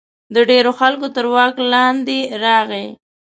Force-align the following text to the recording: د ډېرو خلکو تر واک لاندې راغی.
د 0.35 0.35
ډېرو 0.49 0.71
خلکو 0.79 1.07
تر 1.15 1.25
واک 1.33 1.55
لاندې 1.73 2.19
راغی. 2.43 2.85